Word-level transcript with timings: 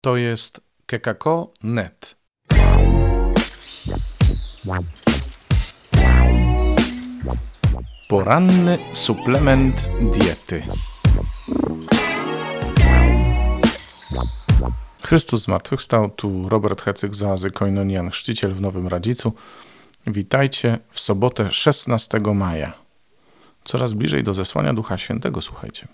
To 0.00 0.16
jest 0.16 0.60
kekako.net. 0.86 2.16
Poranny 8.08 8.78
suplement 8.92 9.90
diety. 10.12 10.62
Chrystus 15.02 15.42
zmartwychwstał, 15.42 16.10
tu 16.10 16.48
Robert 16.48 16.82
Hecyk 16.82 17.14
z 17.14 17.22
Oazy 17.22 17.50
Koinonian, 17.50 18.10
chrzciciel 18.10 18.52
w 18.52 18.60
Nowym 18.60 18.88
Radzicu. 18.88 19.32
Witajcie 20.06 20.78
w 20.90 21.00
sobotę 21.00 21.50
16 21.52 22.20
maja. 22.34 22.72
Coraz 23.64 23.92
bliżej 23.92 24.24
do 24.24 24.34
zesłania 24.34 24.74
Ducha 24.74 24.98
Świętego, 24.98 25.42
słuchajcie. 25.42 25.88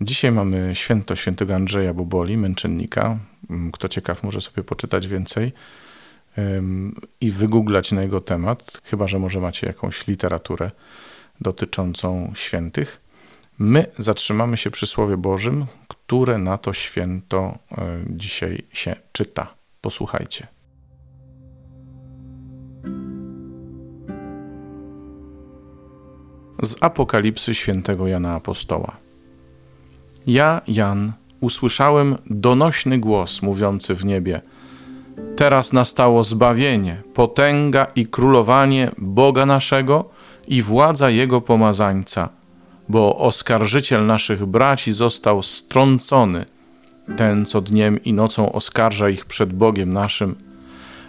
Dzisiaj 0.00 0.32
mamy 0.32 0.74
święto 0.74 1.16
świętego 1.16 1.54
Andrzeja 1.54 1.94
Boboli, 1.94 2.36
męczennika. 2.36 3.18
Mm, 3.50 3.72
Kto 3.72 3.88
ciekaw, 3.88 4.22
może 4.22 4.40
sobie 4.40 4.64
poczytać 4.64 5.08
więcej 5.08 5.52
i 7.20 7.30
wygooglać 7.30 7.92
na 7.92 8.02
jego 8.02 8.20
temat, 8.20 8.80
chyba 8.84 9.06
że 9.06 9.18
może 9.18 9.40
macie 9.40 9.66
jakąś 9.66 10.06
literaturę 10.06 10.70
dotyczącą 11.40 12.32
świętych. 12.34 13.00
My 13.58 13.86
zatrzymamy 13.98 14.56
się 14.56 14.70
przy 14.70 14.86
Słowie 14.86 15.16
Bożym, 15.16 15.66
które 15.88 16.38
na 16.38 16.58
to 16.58 16.72
święto 16.72 17.58
y, 17.72 17.76
dzisiaj 18.10 18.62
się 18.72 18.96
czyta. 19.12 19.54
Posłuchajcie. 19.80 20.46
Z 26.62 26.76
Apokalipsy 26.80 27.54
świętego 27.54 28.06
Jana 28.06 28.34
Apostoła. 28.34 29.09
Ja, 30.30 30.60
Jan, 30.68 31.12
usłyszałem 31.40 32.16
donośny 32.26 32.98
głos 32.98 33.42
mówiący 33.42 33.94
w 33.94 34.04
niebie: 34.04 34.40
Teraz 35.36 35.72
nastało 35.72 36.24
zbawienie, 36.24 37.02
potęga 37.14 37.86
i 37.96 38.06
królowanie 38.06 38.90
Boga 38.98 39.46
naszego 39.46 40.10
i 40.48 40.62
władza 40.62 41.10
Jego 41.10 41.40
pomazańca, 41.40 42.28
bo 42.88 43.18
oskarżyciel 43.18 44.06
naszych 44.06 44.46
braci 44.46 44.92
został 44.92 45.42
strącony, 45.42 46.44
ten 47.16 47.46
co 47.46 47.60
dniem 47.60 48.04
i 48.04 48.12
nocą 48.12 48.52
oskarża 48.52 49.08
ich 49.08 49.24
przed 49.24 49.52
Bogiem 49.52 49.92
naszym. 49.92 50.36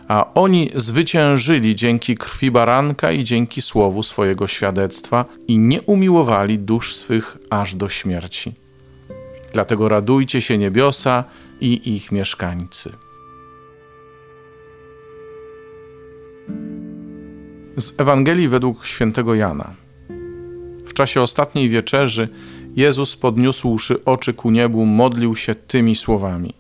A 0.08 0.34
oni 0.34 0.70
zwyciężyli 0.76 1.76
dzięki 1.76 2.16
krwi 2.16 2.52
baranka 2.52 3.12
i 3.12 3.24
dzięki 3.24 3.62
słowu 3.62 4.04
swojego 4.04 4.48
świadectwa 4.48 5.26
i 5.48 5.58
nie 5.58 5.82
umiłowali 5.82 6.60
dusz 6.60 6.96
swych 6.96 7.38
aż 7.50 7.76
do 7.76 7.90
śmierci. 7.90 8.62
Dlatego 9.54 9.90
radujcie 9.90 10.42
się 10.42 10.58
niebiosa 10.58 11.24
i 11.62 11.96
ich 11.96 12.12
mieszkańcy. 12.12 12.92
Z 17.78 18.00
Ewangelii 18.00 18.48
według 18.48 18.86
świętego 18.86 19.36
Jana. 19.36 19.74
W 20.86 20.94
czasie 20.94 21.22
ostatniej 21.22 21.70
wieczerzy 21.70 22.30
Jezus 22.76 23.16
podniósłszy 23.16 24.06
oczy 24.06 24.34
ku 24.34 24.52
niebu, 24.52 24.86
modlił 24.86 25.36
się 25.36 25.56
tymi 25.56 25.96
słowami: 25.96 26.54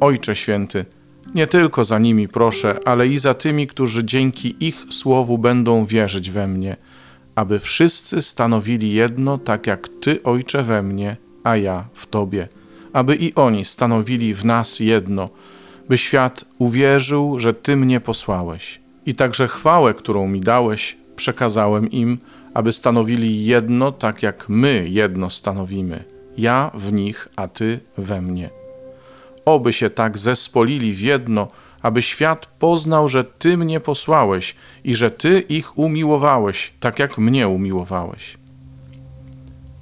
Ojcze 0.00 0.36
święty, 0.36 0.84
nie 1.34 1.46
tylko 1.46 1.84
za 1.84 1.98
nimi 1.98 2.28
proszę, 2.28 2.78
ale 2.84 3.08
i 3.08 3.18
za 3.18 3.34
tymi, 3.34 3.66
którzy 3.66 4.04
dzięki 4.04 4.56
ich 4.60 4.84
słowu 4.90 5.38
będą 5.38 5.84
wierzyć 5.84 6.30
we 6.30 6.48
mnie, 6.48 6.76
aby 7.34 7.60
wszyscy 7.60 8.22
stanowili 8.22 8.92
jedno, 8.92 9.38
tak 9.38 9.66
jak 9.66 9.88
Ty, 10.00 10.22
Ojcze, 10.22 10.62
we 10.62 10.82
mnie, 10.82 11.16
a 11.44 11.56
ja 11.56 11.84
w 11.94 12.06
Tobie, 12.06 12.48
aby 12.92 13.16
i 13.16 13.34
oni 13.34 13.64
stanowili 13.64 14.34
w 14.34 14.44
nas 14.44 14.80
jedno, 14.80 15.28
by 15.88 15.98
świat 15.98 16.44
uwierzył, 16.58 17.38
że 17.38 17.54
Ty 17.54 17.76
mnie 17.76 18.00
posłałeś. 18.00 18.80
I 19.06 19.14
także 19.14 19.48
chwałę, 19.48 19.94
którą 19.94 20.28
mi 20.28 20.40
dałeś, 20.40 20.96
przekazałem 21.16 21.90
im, 21.90 22.18
aby 22.54 22.72
stanowili 22.72 23.44
jedno, 23.44 23.92
tak 23.92 24.22
jak 24.22 24.48
my 24.48 24.86
jedno 24.88 25.30
stanowimy. 25.30 26.04
Ja 26.36 26.70
w 26.74 26.92
nich, 26.92 27.28
a 27.36 27.48
Ty 27.48 27.80
we 27.98 28.22
mnie. 28.22 28.50
Oby 29.44 29.72
się 29.72 29.90
tak 29.90 30.18
zespolili 30.18 30.92
w 30.92 31.00
jedno, 31.00 31.48
aby 31.82 32.02
świat 32.02 32.46
poznał, 32.46 33.08
że 33.08 33.24
Ty 33.24 33.56
mnie 33.56 33.80
posłałeś 33.80 34.54
i 34.84 34.94
że 34.94 35.10
Ty 35.10 35.40
ich 35.40 35.78
umiłowałeś, 35.78 36.72
tak 36.80 36.98
jak 36.98 37.18
mnie 37.18 37.48
umiłowałeś. 37.48 38.38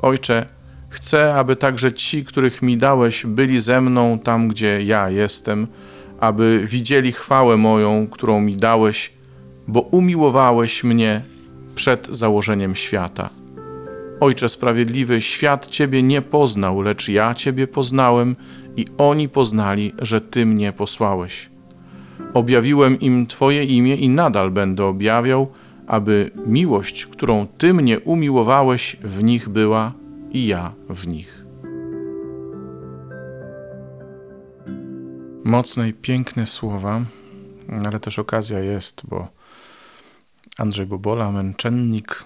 Ojcze, 0.02 0.46
Chcę, 0.90 1.34
aby 1.34 1.56
także 1.56 1.92
ci, 1.92 2.24
których 2.24 2.62
mi 2.62 2.76
dałeś, 2.76 3.26
byli 3.26 3.60
ze 3.60 3.80
mną 3.80 4.18
tam, 4.18 4.48
gdzie 4.48 4.82
ja 4.82 5.10
jestem, 5.10 5.66
aby 6.20 6.62
widzieli 6.66 7.12
chwałę 7.12 7.56
moją, 7.56 8.08
którą 8.08 8.40
mi 8.40 8.56
dałeś, 8.56 9.12
bo 9.68 9.80
umiłowałeś 9.80 10.84
mnie 10.84 11.22
przed 11.74 12.08
założeniem 12.10 12.74
świata. 12.74 13.30
Ojcze 14.20 14.48
sprawiedliwy, 14.48 15.20
świat 15.20 15.66
Ciebie 15.66 16.02
nie 16.02 16.22
poznał, 16.22 16.82
lecz 16.82 17.08
ja 17.08 17.34
Ciebie 17.34 17.66
poznałem 17.66 18.36
i 18.76 18.84
oni 18.98 19.28
poznali, 19.28 19.92
że 19.98 20.20
Ty 20.20 20.46
mnie 20.46 20.72
posłałeś. 20.72 21.50
Objawiłem 22.34 23.00
im 23.00 23.26
Twoje 23.26 23.64
imię 23.64 23.96
i 23.96 24.08
nadal 24.08 24.50
będę 24.50 24.84
objawiał, 24.84 25.52
aby 25.86 26.30
miłość, 26.46 27.06
którą 27.06 27.46
Ty 27.58 27.74
mnie 27.74 28.00
umiłowałeś, 28.00 28.96
w 29.02 29.22
nich 29.22 29.48
była 29.48 29.99
i 30.30 30.46
ja 30.46 30.72
w 30.88 31.06
nich. 31.06 31.44
Mocne 35.44 35.88
i 35.88 35.92
piękne 35.92 36.46
słowa, 36.46 37.04
ale 37.84 38.00
też 38.00 38.18
okazja 38.18 38.58
jest, 38.58 39.02
bo 39.04 39.28
Andrzej 40.58 40.86
Bobola, 40.86 41.30
męczennik, 41.30 42.24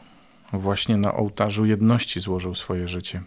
właśnie 0.53 0.97
na 0.97 1.15
ołtarzu 1.15 1.67
jedności 1.67 2.21
złożył 2.21 2.55
swoje 2.55 2.89
życie. 2.89 3.23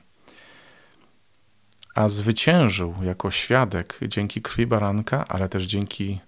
A 1.96 2.10
zwyciężył 2.10 2.94
jako 3.02 3.32
świadek 3.32 4.00
dzięki 4.08 4.42
krwi 4.42 4.68
baranka, 4.68 5.26
ale 5.28 5.50
też 5.50 5.66
dzięki 5.66 6.20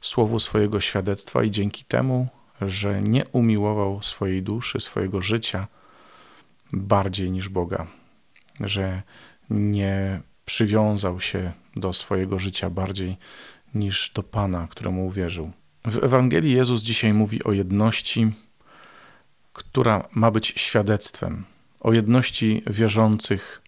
słowu 0.00 0.40
swojego 0.40 0.80
świadectwa 0.80 1.44
i 1.44 1.50
dzięki 1.50 1.84
temu, 1.84 2.28
że 2.60 3.02
nie 3.02 3.24
umiłował 3.32 4.02
swojej 4.02 4.42
duszy, 4.42 4.80
swojego 4.80 5.20
życia 5.20 5.66
bardziej 6.72 7.30
niż 7.30 7.48
Boga, 7.48 7.86
że 8.60 9.02
nie 9.50 10.20
przywiązał 10.44 11.20
się 11.20 11.52
do 11.76 11.92
swojego 11.92 12.38
życia 12.38 12.70
bardziej 12.70 13.16
niż 13.74 14.10
do 14.14 14.22
Pana, 14.22 14.68
któremu 14.70 15.06
uwierzył. 15.06 15.52
W 15.84 16.04
Ewangelii 16.04 16.52
Jezus 16.52 16.82
dzisiaj 16.82 17.12
mówi 17.12 17.44
o 17.44 17.52
jedności, 17.52 18.30
która 19.52 20.08
ma 20.12 20.30
być 20.30 20.46
świadectwem, 20.56 21.44
o 21.80 21.92
jedności 21.92 22.62
wierzących 22.66 23.62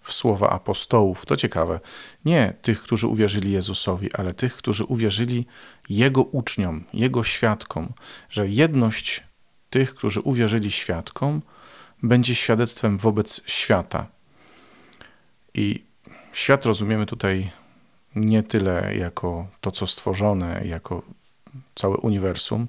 w 0.00 0.12
słowa 0.12 0.50
apostołów. 0.50 1.26
To 1.26 1.36
ciekawe. 1.36 1.80
Nie 2.24 2.54
tych, 2.62 2.82
którzy 2.82 3.06
uwierzyli 3.06 3.52
Jezusowi, 3.52 4.12
ale 4.12 4.34
tych, 4.34 4.56
którzy 4.56 4.84
uwierzyli 4.84 5.46
Jego 5.88 6.22
uczniom, 6.22 6.84
Jego 6.94 7.24
świadkom, 7.24 7.92
że 8.30 8.48
jedność 8.48 9.24
tych, 9.70 9.94
którzy 9.94 10.20
uwierzyli 10.20 10.70
świadkom, 10.70 11.42
będzie 12.02 12.34
świadectwem 12.34 12.98
wobec 12.98 13.42
świata. 13.46 14.06
I 15.54 15.84
świat 16.32 16.66
rozumiemy 16.66 17.06
tutaj 17.06 17.50
nie 18.14 18.42
tyle 18.42 18.96
jako 18.96 19.46
to, 19.60 19.70
co 19.70 19.86
stworzone, 19.86 20.62
jako 20.64 21.02
całe 21.74 21.96
uniwersum, 21.96 22.68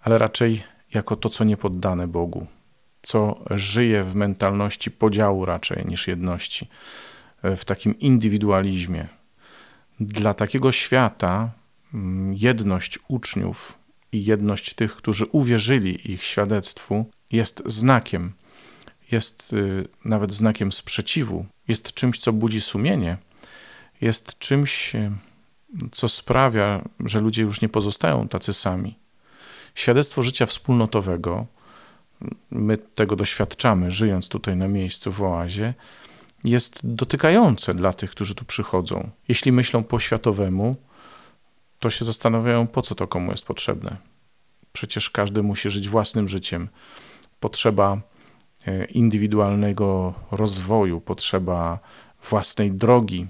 ale 0.00 0.18
raczej 0.18 0.62
jako 0.94 1.16
to, 1.16 1.28
co 1.28 1.44
niepoddane 1.44 2.08
Bogu, 2.08 2.46
co 3.02 3.44
żyje 3.50 4.04
w 4.04 4.14
mentalności 4.14 4.90
podziału 4.90 5.44
raczej 5.44 5.86
niż 5.86 6.08
jedności, 6.08 6.68
w 7.42 7.64
takim 7.64 7.98
indywidualizmie. 7.98 9.08
Dla 10.00 10.34
takiego 10.34 10.72
świata 10.72 11.50
mm, 11.94 12.34
jedność 12.34 12.98
uczniów 13.08 13.78
i 14.12 14.24
jedność 14.24 14.74
tych, 14.74 14.96
którzy 14.96 15.26
uwierzyli 15.26 16.12
ich 16.12 16.22
świadectwu, 16.24 17.10
jest 17.30 17.62
znakiem, 17.66 18.32
jest 19.12 19.52
y, 19.52 19.88
nawet 20.04 20.32
znakiem 20.32 20.72
sprzeciwu, 20.72 21.46
jest 21.68 21.94
czymś, 21.94 22.18
co 22.18 22.32
budzi 22.32 22.60
sumienie, 22.60 23.16
jest 24.00 24.38
czymś, 24.38 24.94
y, 24.94 25.10
co 25.92 26.08
sprawia, 26.08 26.84
że 27.00 27.20
ludzie 27.20 27.42
już 27.42 27.60
nie 27.60 27.68
pozostają 27.68 28.28
tacy 28.28 28.54
sami. 28.54 28.98
Świadectwo 29.74 30.22
życia 30.22 30.46
wspólnotowego, 30.46 31.46
my 32.50 32.78
tego 32.78 33.16
doświadczamy, 33.16 33.90
żyjąc 33.90 34.28
tutaj 34.28 34.56
na 34.56 34.68
miejscu 34.68 35.12
w 35.12 35.22
oazie, 35.22 35.74
jest 36.44 36.80
dotykające 36.84 37.74
dla 37.74 37.92
tych, 37.92 38.10
którzy 38.10 38.34
tu 38.34 38.44
przychodzą. 38.44 39.10
Jeśli 39.28 39.52
myślą 39.52 39.84
po 39.84 39.98
światowemu, 39.98 40.76
to 41.78 41.90
się 41.90 42.04
zastanawiają, 42.04 42.66
po 42.66 42.82
co 42.82 42.94
to 42.94 43.06
komu 43.06 43.30
jest 43.30 43.44
potrzebne. 43.44 43.96
Przecież 44.72 45.10
każdy 45.10 45.42
musi 45.42 45.70
żyć 45.70 45.88
własnym 45.88 46.28
życiem. 46.28 46.68
Potrzeba 47.40 48.00
indywidualnego 48.90 50.14
rozwoju, 50.30 51.00
potrzeba 51.00 51.78
własnej 52.22 52.72
drogi, 52.72 53.26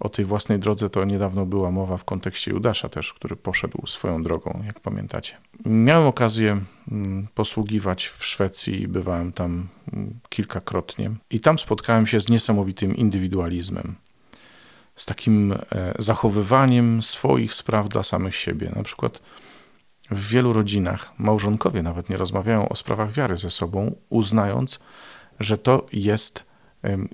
O 0.00 0.08
tej 0.08 0.24
własnej 0.24 0.58
drodze 0.58 0.90
to 0.90 1.04
niedawno 1.04 1.46
była 1.46 1.70
mowa 1.70 1.96
w 1.96 2.04
kontekście 2.04 2.50
Judasza 2.50 2.88
też, 2.88 3.12
który 3.12 3.36
poszedł 3.36 3.86
swoją 3.86 4.22
drogą, 4.22 4.62
jak 4.66 4.80
pamiętacie. 4.80 5.36
Miałem 5.64 6.06
okazję 6.06 6.60
mm, 6.92 7.26
posługiwać 7.34 8.06
w 8.06 8.24
Szwecji 8.24 8.82
i 8.82 8.88
bywałem 8.88 9.32
tam 9.32 9.68
mm, 9.92 10.18
kilkakrotnie. 10.28 11.10
I 11.30 11.40
tam 11.40 11.58
spotkałem 11.58 12.06
się 12.06 12.20
z 12.20 12.28
niesamowitym 12.28 12.96
indywidualizmem. 12.96 13.94
Z 14.96 15.06
takim 15.06 15.52
e, 15.52 15.58
zachowywaniem 15.98 17.02
swoich 17.02 17.54
spraw 17.54 17.88
dla 17.88 18.02
samych 18.02 18.36
siebie. 18.36 18.72
Na 18.76 18.82
przykład 18.82 19.22
w 20.10 20.28
wielu 20.28 20.52
rodzinach 20.52 21.12
małżonkowie 21.18 21.82
nawet 21.82 22.10
nie 22.10 22.16
rozmawiają 22.16 22.68
o 22.68 22.76
sprawach 22.76 23.12
wiary 23.12 23.36
ze 23.36 23.50
sobą, 23.50 23.94
uznając, 24.08 24.80
że 25.40 25.58
to 25.58 25.86
jest 25.92 26.46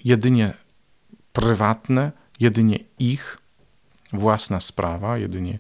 jedynie 0.04 0.54
prywatne, 1.32 2.12
jedynie 2.40 2.78
ich 2.98 3.38
własna 4.12 4.60
sprawa, 4.60 5.18
jedynie 5.18 5.58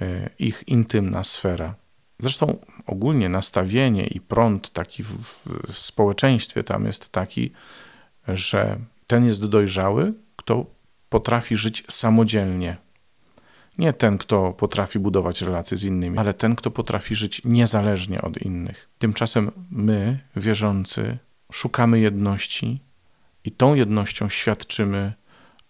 e, 0.00 0.30
ich 0.38 0.68
intymna 0.68 1.24
sfera. 1.24 1.74
Zresztą 2.18 2.58
ogólnie 2.86 3.28
nastawienie 3.28 4.06
i 4.06 4.20
prąd 4.20 4.70
taki 4.70 5.02
w, 5.02 5.16
w 5.68 5.78
społeczeństwie 5.78 6.64
tam 6.64 6.86
jest 6.86 7.08
taki, 7.08 7.52
że 8.28 8.78
ten 9.06 9.24
jest 9.24 9.46
dojrzały, 9.46 10.12
kto 10.36 10.66
potrafi 11.08 11.56
żyć 11.56 11.84
samodzielnie. 11.90 12.76
Nie 13.78 13.92
ten, 13.92 14.18
kto 14.18 14.52
potrafi 14.52 14.98
budować 14.98 15.42
relacje 15.42 15.76
z 15.76 15.84
innymi, 15.84 16.18
ale 16.18 16.34
ten, 16.34 16.56
kto 16.56 16.70
potrafi 16.70 17.14
żyć 17.14 17.42
niezależnie 17.44 18.22
od 18.22 18.42
innych. 18.42 18.88
Tymczasem 18.98 19.50
my, 19.70 20.18
wierzący, 20.36 21.18
szukamy 21.52 22.00
jedności 22.00 22.80
i 23.44 23.50
tą 23.50 23.74
jednością 23.74 24.28
świadczymy 24.28 25.12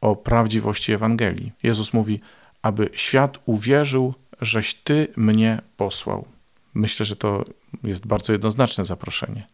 o 0.00 0.17
prawdziwości 0.17 0.93
Ewangelii. 0.93 1.52
Jezus 1.62 1.93
mówi, 1.93 2.20
aby 2.62 2.91
świat 2.94 3.38
uwierzył, 3.47 4.14
żeś 4.41 4.75
Ty 4.75 5.08
mnie 5.17 5.62
posłał. 5.76 6.26
Myślę, 6.75 7.06
że 7.06 7.17
to 7.17 7.44
jest 7.82 8.06
bardzo 8.06 8.32
jednoznaczne 8.32 8.85
zaproszenie. 8.85 9.47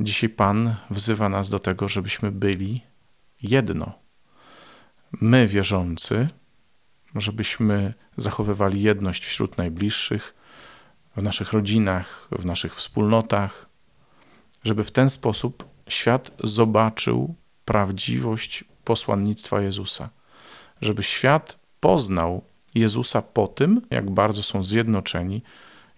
Dzisiaj 0.00 0.30
Pan 0.30 0.76
wzywa 0.90 1.28
nas 1.28 1.48
do 1.48 1.58
tego, 1.58 1.88
żebyśmy 1.88 2.32
byli 2.32 2.80
jedno. 3.42 3.92
My, 5.20 5.46
wierzący, 5.46 6.28
żebyśmy 7.14 7.94
zachowywali 8.16 8.82
jedność 8.82 9.26
wśród 9.26 9.58
najbliższych, 9.58 10.34
w 11.16 11.22
naszych 11.22 11.52
rodzinach, 11.52 12.28
w 12.32 12.44
naszych 12.44 12.76
wspólnotach, 12.76 13.66
żeby 14.64 14.84
w 14.84 14.90
ten 14.90 15.10
sposób 15.10 15.64
świat 15.88 16.30
zobaczył 16.44 17.34
prawdziwość 17.64 18.64
posłannictwa 18.84 19.60
Jezusa. 19.60 20.10
Żeby 20.80 21.02
świat 21.02 21.58
poznał 21.80 22.44
Jezusa 22.74 23.22
po 23.22 23.46
tym, 23.48 23.82
jak 23.90 24.10
bardzo 24.10 24.42
są 24.42 24.64
zjednoczeni 24.64 25.42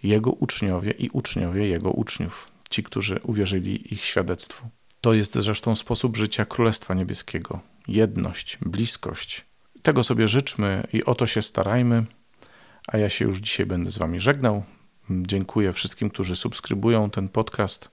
Jego 0.02 0.30
uczniowie 0.30 0.90
i 0.90 1.10
uczniowie 1.10 1.68
Jego 1.68 1.90
uczniów, 1.90 2.52
ci, 2.70 2.82
którzy 2.82 3.20
uwierzyli 3.22 3.94
ich 3.94 4.04
świadectwu. 4.04 4.68
To 5.00 5.12
jest 5.12 5.34
zresztą 5.34 5.76
sposób 5.76 6.16
życia 6.16 6.44
Królestwa 6.44 6.94
Niebieskiego. 6.94 7.60
Jedność, 7.88 8.58
bliskość. 8.60 9.44
Tego 9.82 10.04
sobie 10.04 10.28
życzmy 10.28 10.86
i 10.92 11.04
o 11.04 11.14
to 11.14 11.26
się 11.26 11.42
starajmy. 11.42 12.04
A 12.88 12.98
ja 12.98 13.08
się 13.08 13.24
już 13.24 13.38
dzisiaj 13.38 13.66
będę 13.66 13.90
z 13.90 13.98
Wami 13.98 14.20
żegnał. 14.20 14.62
Dziękuję 15.10 15.72
wszystkim, 15.72 16.10
którzy 16.10 16.36
subskrybują 16.36 17.10
ten 17.10 17.28
podcast, 17.28 17.90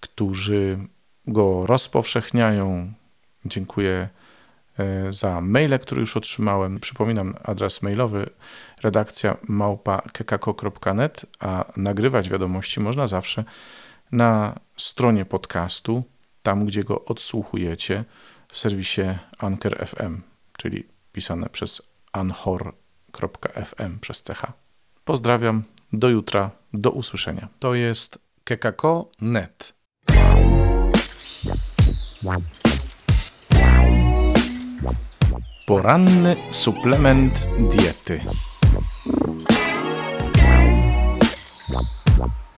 którzy 0.00 0.78
go 1.26 1.66
rozpowszechniają. 1.66 2.92
Dziękuję 3.44 4.08
e, 4.78 5.12
za 5.12 5.40
maile, 5.40 5.78
które 5.78 6.00
już 6.00 6.16
otrzymałem. 6.16 6.80
Przypominam 6.80 7.34
adres 7.42 7.82
mailowy 7.82 8.30
redakcja 8.82 9.36
małpa.kekako.net, 9.48 11.26
a 11.38 11.64
nagrywać 11.76 12.28
wiadomości 12.28 12.80
można 12.80 13.06
zawsze 13.06 13.44
na 14.12 14.60
stronie 14.76 15.24
podcastu, 15.24 16.04
tam 16.42 16.66
gdzie 16.66 16.84
go 16.84 17.04
odsłuchujecie 17.04 18.04
w 18.48 18.58
serwisie 18.58 19.02
Anchor 19.38 19.88
FM, 19.88 20.20
czyli 20.56 20.99
pisane 21.12 21.48
przez 21.48 21.82
anchor.fm 22.12 23.98
przez 24.00 24.22
ch. 24.22 24.52
Pozdrawiam, 25.04 25.64
do 25.92 26.08
jutra, 26.08 26.50
do 26.72 26.90
usłyszenia. 26.90 27.48
To 27.58 27.74
jest 27.74 28.18
kekako.net. 28.44 29.74
Poranny 35.66 36.36
suplement 36.50 37.48
diety. 37.70 38.20